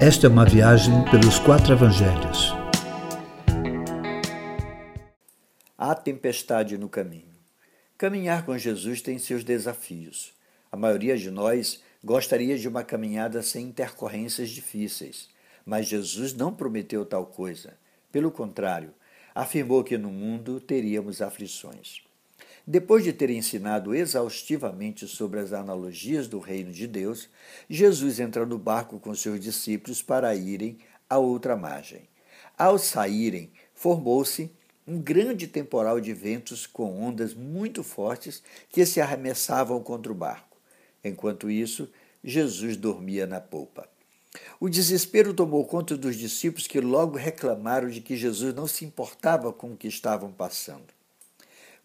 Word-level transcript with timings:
Esta 0.00 0.28
é 0.28 0.30
uma 0.30 0.44
viagem 0.44 1.04
pelos 1.10 1.40
quatro 1.40 1.72
evangelhos. 1.72 2.54
Há 5.76 5.92
tempestade 5.92 6.78
no 6.78 6.88
caminho. 6.88 7.34
Caminhar 7.96 8.46
com 8.46 8.56
Jesus 8.56 9.02
tem 9.02 9.18
seus 9.18 9.42
desafios. 9.42 10.32
A 10.70 10.76
maioria 10.76 11.18
de 11.18 11.32
nós 11.32 11.82
gostaria 12.04 12.56
de 12.56 12.68
uma 12.68 12.84
caminhada 12.84 13.42
sem 13.42 13.66
intercorrências 13.66 14.50
difíceis, 14.50 15.28
mas 15.66 15.88
Jesus 15.88 16.32
não 16.32 16.54
prometeu 16.54 17.04
tal 17.04 17.26
coisa. 17.26 17.76
Pelo 18.12 18.30
contrário, 18.30 18.94
afirmou 19.34 19.82
que 19.82 19.98
no 19.98 20.12
mundo 20.12 20.60
teríamos 20.60 21.20
aflições. 21.20 22.07
Depois 22.70 23.02
de 23.02 23.14
ter 23.14 23.30
ensinado 23.30 23.94
exaustivamente 23.94 25.08
sobre 25.08 25.40
as 25.40 25.54
analogias 25.54 26.28
do 26.28 26.38
reino 26.38 26.70
de 26.70 26.86
Deus, 26.86 27.26
Jesus 27.66 28.20
entra 28.20 28.44
no 28.44 28.58
barco 28.58 29.00
com 29.00 29.14
seus 29.14 29.40
discípulos 29.40 30.02
para 30.02 30.34
irem 30.34 30.76
à 31.08 31.16
outra 31.16 31.56
margem. 31.56 32.02
Ao 32.58 32.78
saírem, 32.78 33.50
formou-se 33.72 34.52
um 34.86 35.00
grande 35.00 35.46
temporal 35.46 35.98
de 35.98 36.12
ventos 36.12 36.66
com 36.66 37.02
ondas 37.02 37.32
muito 37.32 37.82
fortes 37.82 38.42
que 38.68 38.84
se 38.84 39.00
arremessavam 39.00 39.82
contra 39.82 40.12
o 40.12 40.14
barco. 40.14 40.58
Enquanto 41.02 41.50
isso, 41.50 41.90
Jesus 42.22 42.76
dormia 42.76 43.26
na 43.26 43.40
polpa. 43.40 43.88
O 44.60 44.68
desespero 44.68 45.32
tomou 45.32 45.64
conta 45.64 45.96
dos 45.96 46.16
discípulos 46.16 46.66
que 46.66 46.82
logo 46.82 47.16
reclamaram 47.16 47.88
de 47.88 48.02
que 48.02 48.14
Jesus 48.14 48.54
não 48.54 48.66
se 48.66 48.84
importava 48.84 49.54
com 49.54 49.72
o 49.72 49.76
que 49.76 49.88
estavam 49.88 50.30
passando. 50.30 50.97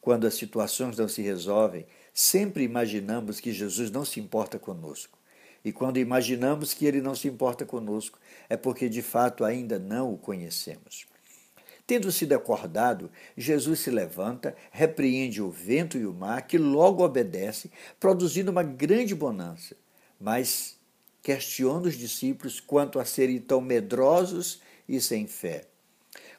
Quando 0.04 0.28
as 0.28 0.34
situações 0.34 0.98
não 0.98 1.08
se 1.08 1.22
resolvem, 1.22 1.86
sempre 2.14 2.62
imaginamos 2.66 3.40
que 3.40 3.54
Jesus 3.54 3.90
não 3.90 4.04
se 4.04 4.20
importa 4.20 4.60
conosco. 4.60 5.18
E 5.64 5.72
quando 5.72 5.98
imaginamos 5.98 6.74
que 6.74 6.86
ele 6.86 7.00
não 7.00 7.16
se 7.16 7.30
importa 7.30 7.66
conosco, 7.66 8.20
é 8.50 8.58
porque 8.58 8.90
de 8.90 9.02
fato 9.02 9.46
ainda 9.46 9.80
não 9.80 10.14
o 10.14 10.18
conhecemos. 10.18 11.06
Tendo 11.88 12.12
sido 12.12 12.34
acordado, 12.34 13.10
Jesus 13.38 13.80
se 13.80 13.90
levanta, 13.90 14.54
repreende 14.74 15.42
o 15.42 15.50
vento 15.50 15.98
e 15.98 16.06
o 16.06 16.14
mar, 16.14 16.42
que 16.48 16.58
logo 16.58 17.02
obedece, 17.02 17.72
produzindo 17.98 18.52
uma 18.52 18.62
grande 18.62 19.16
bonança. 19.16 19.74
Mas 20.20 20.78
questiona 21.22 21.88
os 21.88 21.98
discípulos 21.98 22.60
quanto 22.60 23.00
a 23.00 23.06
serem 23.06 23.40
tão 23.40 23.62
medrosos 23.62 24.62
e 24.86 25.00
sem 25.00 25.28
fé. 25.28 25.64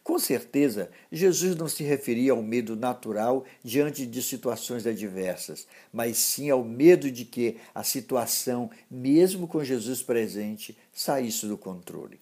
Com 0.05 0.19
certeza, 0.19 0.91
Jesus 1.11 1.57
não 1.57 1.67
se 1.67 1.83
referia 1.83 2.33
ao 2.33 2.43
medo 2.43 2.77
natural 2.77 3.43
diante 3.65 4.05
de 4.05 4.23
situações 4.23 4.87
adversas, 4.87 5.67
mas 5.91 6.19
sim 6.19 6.51
ao 6.51 6.63
medo 6.63 7.11
de 7.11 7.25
que 7.25 7.57
a 7.75 7.83
situação, 7.83 8.71
mesmo 8.91 9.49
com 9.49 9.65
Jesus 9.65 10.03
presente, 10.03 10.77
saísse 10.93 11.47
do 11.47 11.57
controle. 11.57 12.21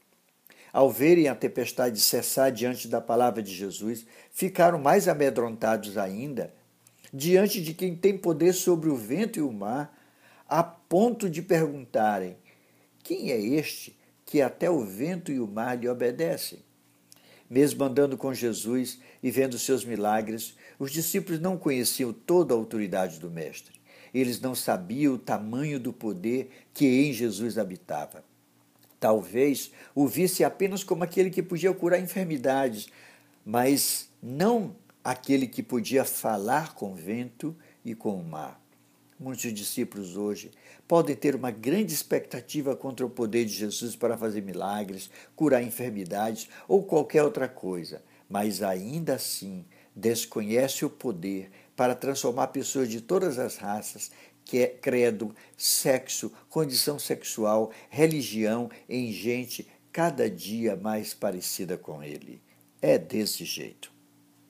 Ao 0.73 0.89
verem 0.89 1.27
a 1.27 1.35
tempestade 1.35 1.99
cessar 1.99 2.53
diante 2.53 2.87
da 2.87 3.01
palavra 3.01 3.43
de 3.43 3.53
Jesus, 3.53 4.07
ficaram 4.31 4.79
mais 4.79 5.09
amedrontados 5.09 5.99
ainda, 5.99 6.55
diante 7.13 7.61
de 7.61 7.75
quem 7.75 7.97
tem 7.97 8.17
poder 8.17 8.53
sobre 8.53 8.91
o 8.91 8.97
vento 8.97 9.41
e 9.41 9.43
o 9.43 9.51
mar, 9.51 9.93
a 10.49 10.63
ponto 10.63 11.29
de 11.29 11.43
perguntarem: 11.43 12.37
Quem 13.03 13.33
é 13.33 13.41
este 13.41 13.99
que 14.25 14.41
até 14.41 14.71
o 14.71 14.85
vento 14.85 15.33
e 15.33 15.41
o 15.41 15.49
mar 15.49 15.77
lhe 15.77 15.89
obedecem? 15.89 16.61
Mesmo 17.53 17.85
andando 17.85 18.17
com 18.17 18.33
Jesus 18.33 18.99
e 19.23 19.31
vendo 19.31 19.59
seus 19.59 19.85
milagres, 19.85 20.57
os 20.79 20.91
discípulos 20.91 21.39
não 21.39 21.59
conheciam 21.59 22.11
toda 22.11 22.55
a 22.55 22.57
autoridade 22.57 23.21
do 23.21 23.31
Mestre. 23.31 23.79
Eles 24.15 24.41
não 24.41 24.55
sabiam 24.55 25.13
o 25.13 25.19
tamanho 25.19 25.79
do 25.79 25.93
poder 25.93 26.51
que 26.73 26.87
em 26.87 27.13
Jesus 27.13 27.59
habitava. 27.59 28.25
Talvez 28.99 29.71
o 29.95 30.09
visse 30.09 30.43
apenas 30.43 30.83
como 30.83 31.05
aquele 31.05 31.29
que 31.29 31.43
podia 31.43 31.75
curar 31.75 32.01
enfermidades, 32.01 32.89
mas 33.45 34.09
não 34.23 34.75
aquele 35.05 35.47
que 35.47 35.63
podia 35.63 36.07
falar 36.07 36.75
com 36.75 36.93
o 36.93 36.97
vento 36.97 37.55
e 37.85 37.95
com 37.95 38.19
o 38.19 38.25
mar. 38.25 38.62
Muitos 39.23 39.55
discípulos 39.55 40.17
hoje 40.17 40.51
podem 40.89 41.15
ter 41.15 41.37
uma 41.37 41.53
grande 41.53 41.95
expectativa 41.95 42.75
contra 42.75 43.07
o 43.07 43.11
poder 43.11 43.45
de 43.45 43.53
Jesus 43.53 43.95
para 43.95 44.19
fazer 44.19 44.43
milagres, 44.43 45.09
curar 45.37 45.63
enfermidades 45.63 46.49
ou 46.67 46.83
qualquer 46.83 47.23
outra 47.23 47.49
coisa, 47.49 48.03
mas 48.29 48.65
ainda 48.65 49.15
assim 49.15 49.65
desconhece 49.95 50.85
o 50.85 50.91
poder 50.91 51.53
para 51.77 51.95
transformar 51.95 52.49
pessoas 52.49 52.89
de 52.89 53.01
todas 53.01 53.39
as 53.39 53.59
raças, 53.59 54.11
é 54.53 54.67
credo, 54.67 55.33
sexo, 55.57 56.33
condição 56.51 56.99
sexual, 56.99 57.71
religião 57.89 58.69
em 58.89 59.13
gente 59.13 59.69
cada 59.93 60.29
dia 60.29 60.75
mais 60.75 61.15
parecida 61.15 61.79
com 61.79 62.03
ele. 62.03 62.43
É 62.83 62.99
desse 62.99 63.45
jeito. 63.45 63.93